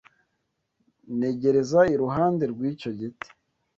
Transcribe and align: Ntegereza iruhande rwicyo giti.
Ntegereza 1.17 1.79
iruhande 1.93 2.43
rwicyo 2.53 2.89
giti. 2.99 3.27